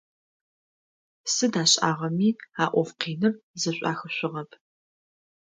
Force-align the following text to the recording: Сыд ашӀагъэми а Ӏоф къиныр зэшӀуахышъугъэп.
Сыд 1.33 1.53
ашӀагъэми 1.61 2.29
а 2.61 2.65
Ӏоф 2.71 2.89
къиныр 2.99 3.33
зэшӀуахышъугъэп. 3.61 4.51